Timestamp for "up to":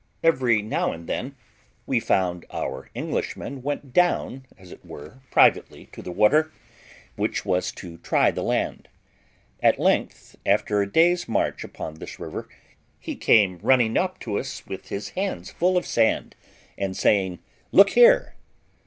13.95-14.39